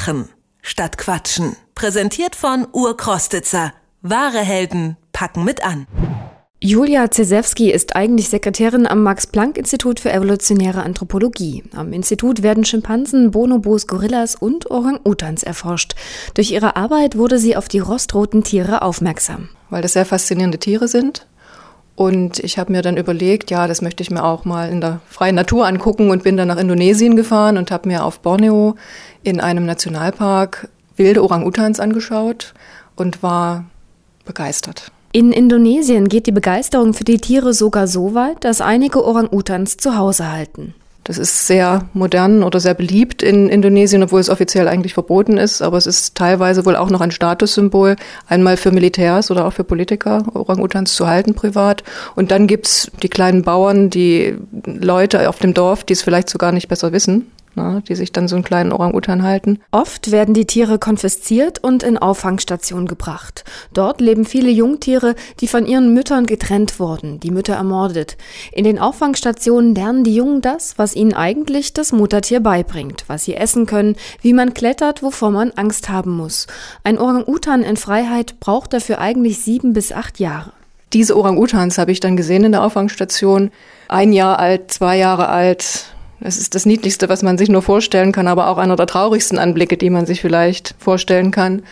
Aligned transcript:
Machen 0.00 0.30
statt 0.62 0.96
Quatschen. 0.96 1.56
Präsentiert 1.74 2.34
von 2.34 2.66
Urkrostitzer. 2.72 3.74
Wahre 4.00 4.38
Helden 4.38 4.96
packen 5.12 5.44
mit 5.44 5.62
an. 5.62 5.86
Julia 6.58 7.10
Zesewski 7.10 7.70
ist 7.70 7.94
eigentlich 7.96 8.30
Sekretärin 8.30 8.86
am 8.86 9.02
Max-Planck-Institut 9.02 10.00
für 10.00 10.10
evolutionäre 10.10 10.84
Anthropologie. 10.84 11.64
Am 11.74 11.92
Institut 11.92 12.42
werden 12.42 12.64
Schimpansen, 12.64 13.30
Bonobos, 13.32 13.86
Gorillas 13.86 14.36
und 14.36 14.70
Orang-Utans 14.70 15.42
erforscht. 15.42 15.94
Durch 16.32 16.50
ihre 16.50 16.76
Arbeit 16.76 17.18
wurde 17.18 17.38
sie 17.38 17.54
auf 17.54 17.68
die 17.68 17.80
rostroten 17.80 18.42
Tiere 18.42 18.80
aufmerksam. 18.80 19.50
Weil 19.68 19.82
das 19.82 19.92
sehr 19.92 20.06
faszinierende 20.06 20.58
Tiere 20.58 20.88
sind. 20.88 21.26
Und 22.00 22.38
ich 22.38 22.56
habe 22.56 22.72
mir 22.72 22.80
dann 22.80 22.96
überlegt, 22.96 23.50
ja, 23.50 23.66
das 23.68 23.82
möchte 23.82 24.02
ich 24.02 24.10
mir 24.10 24.24
auch 24.24 24.46
mal 24.46 24.70
in 24.70 24.80
der 24.80 25.00
freien 25.06 25.34
Natur 25.34 25.66
angucken 25.66 26.08
und 26.08 26.22
bin 26.22 26.38
dann 26.38 26.48
nach 26.48 26.56
Indonesien 26.56 27.14
gefahren 27.14 27.58
und 27.58 27.70
habe 27.70 27.88
mir 27.88 28.06
auf 28.06 28.20
Borneo 28.20 28.76
in 29.22 29.38
einem 29.38 29.66
Nationalpark 29.66 30.70
wilde 30.96 31.22
Orang-Utans 31.22 31.78
angeschaut 31.78 32.54
und 32.96 33.22
war 33.22 33.66
begeistert. 34.24 34.92
In 35.12 35.30
Indonesien 35.30 36.08
geht 36.08 36.26
die 36.26 36.32
Begeisterung 36.32 36.94
für 36.94 37.04
die 37.04 37.18
Tiere 37.18 37.52
sogar 37.52 37.86
so 37.86 38.14
weit, 38.14 38.44
dass 38.44 38.62
einige 38.62 39.04
Orang-Utans 39.04 39.76
zu 39.76 39.98
Hause 39.98 40.32
halten. 40.32 40.72
Das 41.04 41.16
ist 41.16 41.46
sehr 41.46 41.88
modern 41.94 42.42
oder 42.42 42.60
sehr 42.60 42.74
beliebt 42.74 43.22
in 43.22 43.48
Indonesien, 43.48 44.02
obwohl 44.02 44.20
es 44.20 44.28
offiziell 44.28 44.68
eigentlich 44.68 44.94
verboten 44.94 45.38
ist. 45.38 45.62
Aber 45.62 45.78
es 45.78 45.86
ist 45.86 46.14
teilweise 46.14 46.66
wohl 46.66 46.76
auch 46.76 46.90
noch 46.90 47.00
ein 47.00 47.10
Statussymbol, 47.10 47.96
einmal 48.28 48.56
für 48.56 48.70
Militärs 48.70 49.30
oder 49.30 49.46
auch 49.46 49.52
für 49.52 49.64
Politiker, 49.64 50.24
Orang-Utans 50.34 50.94
zu 50.94 51.06
halten 51.06 51.34
privat. 51.34 51.84
Und 52.16 52.30
dann 52.30 52.46
gibt's 52.46 52.90
die 53.02 53.08
kleinen 53.08 53.42
Bauern, 53.42 53.88
die 53.88 54.36
Leute 54.66 55.28
auf 55.28 55.38
dem 55.38 55.54
Dorf, 55.54 55.84
die 55.84 55.94
es 55.94 56.02
vielleicht 56.02 56.28
sogar 56.28 56.52
nicht 56.52 56.68
besser 56.68 56.92
wissen 56.92 57.26
ne, 57.60 57.82
die 57.86 57.94
sich 57.94 58.12
dann 58.12 58.28
so 58.28 58.36
einen 58.36 58.44
kleinen 58.44 58.72
Orang-Utan 58.72 59.22
halten. 59.22 59.58
Oft 59.70 60.10
werden 60.10 60.34
die 60.34 60.46
Tiere 60.46 60.78
konfisziert 60.78 61.62
und 61.62 61.82
in 61.82 61.98
Auffangstationen 61.98 62.86
gebracht. 62.86 63.44
Dort 63.72 64.00
leben 64.00 64.24
viele 64.24 64.50
Jungtiere, 64.50 65.14
die 65.40 65.48
von 65.48 65.66
ihren 65.66 65.92
Müttern 65.94 66.26
getrennt 66.26 66.80
wurden, 66.80 67.20
die 67.20 67.30
Mütter 67.30 67.54
ermordet. 67.54 68.16
In 68.52 68.64
den 68.64 68.78
Auffangstationen 68.78 69.74
lernen 69.74 70.04
die 70.04 70.14
Jungen 70.14 70.40
das, 70.40 70.78
was 70.78 70.96
ihnen 70.96 71.14
eigentlich 71.14 71.72
das 71.72 71.92
Muttertier 71.92 72.40
beibringt, 72.40 73.04
was 73.06 73.24
sie 73.24 73.34
essen 73.34 73.66
können, 73.66 73.96
wie 74.22 74.32
man 74.32 74.54
klettert, 74.54 75.02
wovor 75.02 75.30
man 75.30 75.52
Angst 75.52 75.88
haben 75.88 76.16
muss. 76.16 76.46
Ein 76.84 76.98
Orang-Utan 76.98 77.62
in 77.62 77.76
Freiheit 77.76 78.40
braucht 78.40 78.72
dafür 78.72 78.98
eigentlich 78.98 79.40
sieben 79.40 79.72
bis 79.72 79.92
acht 79.92 80.18
Jahre. 80.18 80.52
Diese 80.92 81.16
Orang-Utans 81.16 81.78
habe 81.78 81.92
ich 81.92 82.00
dann 82.00 82.16
gesehen 82.16 82.44
in 82.44 82.52
der 82.52 82.64
Auffangstation. 82.64 83.52
Ein 83.86 84.12
Jahr 84.12 84.40
alt, 84.40 84.72
zwei 84.72 84.96
Jahre 84.96 85.28
alt, 85.28 85.84
es 86.20 86.38
ist 86.38 86.54
das 86.54 86.66
Niedlichste, 86.66 87.08
was 87.08 87.22
man 87.22 87.38
sich 87.38 87.48
nur 87.48 87.62
vorstellen 87.62 88.12
kann, 88.12 88.28
aber 88.28 88.48
auch 88.48 88.58
einer 88.58 88.76
der 88.76 88.86
traurigsten 88.86 89.38
Anblicke, 89.38 89.76
die 89.76 89.90
man 89.90 90.06
sich 90.06 90.20
vielleicht 90.20 90.74
vorstellen 90.78 91.30
kann. 91.30 91.62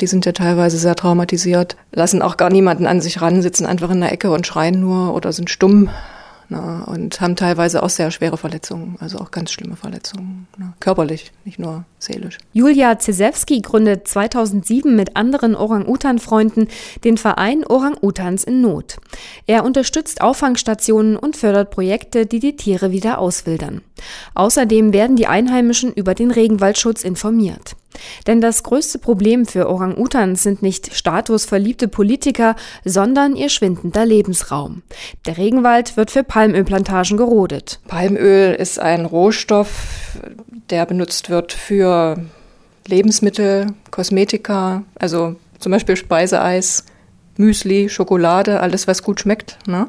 Die 0.00 0.06
sind 0.06 0.24
ja 0.24 0.32
teilweise 0.32 0.78
sehr 0.78 0.94
traumatisiert, 0.94 1.76
lassen 1.92 2.22
auch 2.22 2.38
gar 2.38 2.50
niemanden 2.50 2.86
an 2.86 3.00
sich 3.00 3.20
ran, 3.20 3.42
sitzen 3.42 3.66
einfach 3.66 3.90
in 3.90 4.00
der 4.00 4.12
Ecke 4.12 4.30
und 4.30 4.46
schreien 4.46 4.80
nur 4.80 5.14
oder 5.14 5.32
sind 5.32 5.50
stumm 5.50 5.90
na, 6.50 6.82
und 6.82 7.20
haben 7.20 7.36
teilweise 7.36 7.82
auch 7.82 7.88
sehr 7.88 8.10
schwere 8.10 8.36
Verletzungen, 8.36 8.96
also 8.98 9.18
auch 9.18 9.30
ganz 9.30 9.52
schlimme 9.52 9.76
Verletzungen, 9.76 10.48
na, 10.58 10.74
körperlich, 10.80 11.30
nicht 11.44 11.60
nur 11.60 11.84
seelisch. 12.00 12.38
Julia 12.52 12.98
Zesewski 12.98 13.60
gründet 13.60 14.08
2007 14.08 14.94
mit 14.94 15.16
anderen 15.16 15.54
Orang-Utan-Freunden 15.54 16.66
den 17.04 17.16
Verein 17.18 17.64
Orang-Utans 17.64 18.42
in 18.42 18.60
Not. 18.60 18.96
Er 19.46 19.64
unterstützt 19.64 20.20
Auffangstationen 20.20 21.16
und 21.16 21.36
fördert 21.36 21.70
Projekte, 21.70 22.26
die 22.26 22.40
die 22.40 22.56
Tiere 22.56 22.90
wieder 22.90 23.20
auswildern. 23.20 23.80
Außerdem 24.34 24.92
werden 24.92 25.14
die 25.14 25.28
Einheimischen 25.28 25.92
über 25.92 26.14
den 26.14 26.32
Regenwaldschutz 26.32 27.04
informiert. 27.04 27.76
Denn 28.26 28.40
das 28.40 28.62
größte 28.62 28.98
Problem 28.98 29.46
für 29.46 29.68
Orang-Utans 29.68 30.42
sind 30.42 30.62
nicht 30.62 30.94
statusverliebte 30.94 31.88
Politiker, 31.88 32.56
sondern 32.84 33.36
ihr 33.36 33.48
schwindender 33.48 34.06
Lebensraum. 34.06 34.82
Der 35.26 35.36
Regenwald 35.36 35.96
wird 35.96 36.10
für 36.10 36.22
Palmölplantagen 36.22 37.16
gerodet. 37.16 37.80
Palmöl 37.88 38.54
ist 38.54 38.78
ein 38.78 39.04
Rohstoff, 39.04 40.18
der 40.70 40.86
benutzt 40.86 41.30
wird 41.30 41.52
für 41.52 42.16
Lebensmittel, 42.86 43.68
Kosmetika, 43.90 44.84
also 44.98 45.36
zum 45.58 45.72
Beispiel 45.72 45.96
Speiseeis, 45.96 46.84
Müsli, 47.36 47.88
Schokolade, 47.88 48.60
alles 48.60 48.86
was 48.86 49.02
gut 49.02 49.20
schmeckt. 49.20 49.58
Ne? 49.66 49.88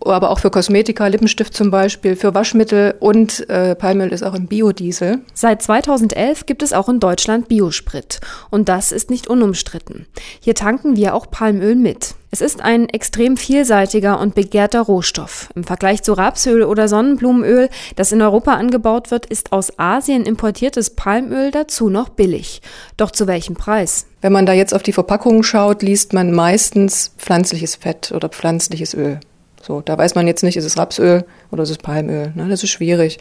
Aber 0.00 0.30
auch 0.30 0.38
für 0.38 0.50
Kosmetika, 0.50 1.06
Lippenstift 1.06 1.54
zum 1.54 1.70
Beispiel, 1.70 2.16
für 2.16 2.34
Waschmittel 2.34 2.94
und 3.00 3.48
äh, 3.48 3.74
Palmöl 3.74 4.12
ist 4.12 4.22
auch 4.22 4.34
im 4.34 4.46
Biodiesel. 4.46 5.20
Seit 5.32 5.62
2011 5.62 6.46
gibt 6.46 6.62
es 6.62 6.72
auch 6.72 6.88
in 6.88 7.00
Deutschland 7.00 7.48
Biosprit 7.48 8.20
und 8.50 8.68
das 8.68 8.92
ist 8.92 9.10
nicht 9.10 9.26
unumstritten. 9.28 10.06
Hier 10.40 10.54
tanken 10.54 10.96
wir 10.96 11.14
auch 11.14 11.30
Palmöl 11.30 11.74
mit. 11.74 12.14
Es 12.34 12.40
ist 12.40 12.62
ein 12.62 12.88
extrem 12.88 13.36
vielseitiger 13.36 14.18
und 14.18 14.34
begehrter 14.34 14.80
Rohstoff. 14.80 15.50
Im 15.54 15.62
Vergleich 15.62 16.02
zu 16.02 16.14
Rapsöl 16.14 16.64
oder 16.64 16.88
Sonnenblumenöl, 16.88 17.68
das 17.94 18.10
in 18.10 18.20
Europa 18.20 18.54
angebaut 18.54 19.12
wird, 19.12 19.26
ist 19.26 19.52
aus 19.52 19.78
Asien 19.78 20.26
importiertes 20.26 20.90
Palmöl 20.90 21.52
dazu 21.52 21.90
noch 21.90 22.08
billig. 22.08 22.60
Doch 22.96 23.12
zu 23.12 23.28
welchem 23.28 23.54
Preis? 23.54 24.06
Wenn 24.20 24.32
man 24.32 24.46
da 24.46 24.52
jetzt 24.52 24.74
auf 24.74 24.82
die 24.82 24.92
Verpackungen 24.92 25.44
schaut, 25.44 25.82
liest 25.82 26.12
man 26.12 26.32
meistens 26.32 27.12
pflanzliches 27.18 27.76
Fett 27.76 28.10
oder 28.10 28.28
pflanzliches 28.28 28.94
Öl. 28.94 29.20
So, 29.66 29.80
da 29.80 29.96
weiß 29.96 30.14
man 30.14 30.26
jetzt 30.26 30.42
nicht, 30.42 30.58
ist 30.58 30.66
es 30.66 30.76
Rapsöl 30.76 31.24
oder 31.50 31.62
ist 31.62 31.70
es 31.70 31.78
Palmöl. 31.78 32.32
Ne? 32.34 32.48
Das 32.50 32.62
ist 32.62 32.70
schwierig. 32.70 33.18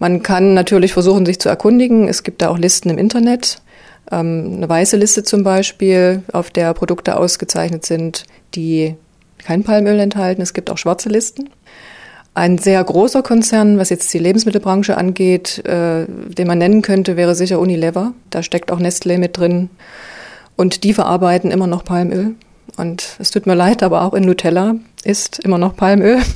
Man 0.00 0.22
kann 0.22 0.52
natürlich 0.52 0.92
versuchen, 0.92 1.24
sich 1.24 1.38
zu 1.38 1.48
erkundigen. 1.48 2.08
Es 2.08 2.24
gibt 2.24 2.42
da 2.42 2.48
auch 2.48 2.58
Listen 2.58 2.90
im 2.90 2.98
Internet. 2.98 3.62
Ähm, 4.10 4.54
eine 4.56 4.68
weiße 4.68 4.96
Liste 4.96 5.22
zum 5.22 5.44
Beispiel, 5.44 6.22
auf 6.32 6.50
der 6.50 6.74
Produkte 6.74 7.16
ausgezeichnet 7.16 7.86
sind, 7.86 8.24
die 8.56 8.96
kein 9.38 9.62
Palmöl 9.62 10.00
enthalten. 10.00 10.42
Es 10.42 10.54
gibt 10.54 10.70
auch 10.70 10.78
schwarze 10.78 11.08
Listen. 11.08 11.50
Ein 12.34 12.58
sehr 12.58 12.82
großer 12.82 13.22
Konzern, 13.22 13.78
was 13.78 13.88
jetzt 13.88 14.12
die 14.12 14.18
Lebensmittelbranche 14.18 14.96
angeht, 14.96 15.64
äh, 15.66 16.06
den 16.06 16.48
man 16.48 16.58
nennen 16.58 16.82
könnte, 16.82 17.16
wäre 17.16 17.36
sicher 17.36 17.60
Unilever. 17.60 18.12
Da 18.30 18.42
steckt 18.42 18.72
auch 18.72 18.80
Nestlé 18.80 19.18
mit 19.18 19.38
drin. 19.38 19.70
Und 20.56 20.82
die 20.82 20.94
verarbeiten 20.94 21.52
immer 21.52 21.68
noch 21.68 21.84
Palmöl. 21.84 22.34
Und 22.76 23.16
es 23.20 23.30
tut 23.30 23.46
mir 23.46 23.54
leid, 23.54 23.84
aber 23.84 24.02
auch 24.02 24.14
in 24.14 24.24
Nutella 24.24 24.74
ist 25.06 25.38
immer 25.38 25.58
noch 25.58 25.76
Palmöl. 25.76 26.20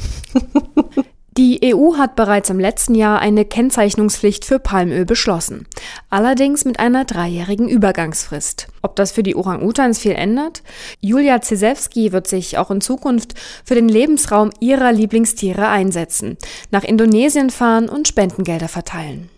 Die 1.36 1.75
EU 1.75 1.97
hat 1.97 2.16
bereits 2.16 2.50
im 2.50 2.58
letzten 2.58 2.94
Jahr 2.94 3.20
eine 3.20 3.44
Kennzeichnungspflicht 3.44 4.44
für 4.44 4.58
Palmöl 4.58 5.04
beschlossen. 5.04 5.66
Allerdings 6.10 6.64
mit 6.64 6.81
einer 6.81 7.04
dreijährigen 7.04 7.69
Übergangsfrist. 7.69 8.69
Ob 8.82 8.97
das 8.97 9.12
für 9.12 9.22
die 9.22 9.36
Orang-Utans 9.36 10.00
viel 10.00 10.12
ändert? 10.12 10.62
Julia 11.00 11.41
Zesewski 11.41 12.12
wird 12.12 12.26
sich 12.26 12.58
auch 12.58 12.70
in 12.70 12.81
Zukunft 12.81 13.34
für 13.64 13.75
den 13.75 13.88
Lebensraum 13.88 14.50
ihrer 14.60 14.92
Lieblingstiere 14.92 15.69
einsetzen, 15.69 16.37
nach 16.70 16.84
Indonesien 16.84 17.50
fahren 17.50 17.88
und 17.88 18.08
Spendengelder 18.08 18.69
verteilen. 18.69 19.31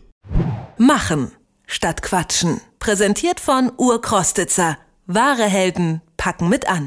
Machen 0.78 1.30
statt 1.66 2.02
Quatschen. 2.02 2.60
Präsentiert 2.78 3.38
von 3.38 3.70
Urkrostitzer. 3.76 4.78
Wahre 5.06 5.44
Helden 5.44 6.00
packen 6.16 6.48
mit 6.48 6.68
an. 6.68 6.80